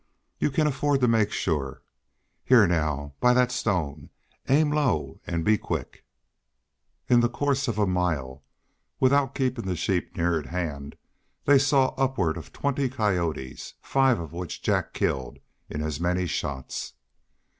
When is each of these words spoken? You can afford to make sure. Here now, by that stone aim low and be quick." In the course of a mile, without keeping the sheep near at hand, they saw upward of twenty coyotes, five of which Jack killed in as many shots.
You 0.39 0.49
can 0.49 0.65
afford 0.65 0.99
to 1.01 1.07
make 1.07 1.29
sure. 1.29 1.83
Here 2.43 2.65
now, 2.65 3.13
by 3.19 3.35
that 3.35 3.51
stone 3.51 4.09
aim 4.49 4.71
low 4.71 5.19
and 5.27 5.45
be 5.45 5.59
quick." 5.59 6.03
In 7.07 7.19
the 7.19 7.29
course 7.29 7.67
of 7.67 7.77
a 7.77 7.85
mile, 7.85 8.41
without 8.99 9.35
keeping 9.35 9.65
the 9.65 9.75
sheep 9.75 10.17
near 10.17 10.39
at 10.39 10.47
hand, 10.47 10.95
they 11.45 11.59
saw 11.59 11.93
upward 11.99 12.35
of 12.35 12.51
twenty 12.51 12.89
coyotes, 12.89 13.75
five 13.79 14.19
of 14.19 14.33
which 14.33 14.63
Jack 14.63 14.93
killed 14.95 15.37
in 15.69 15.83
as 15.83 15.99
many 15.99 16.25
shots. 16.25 16.93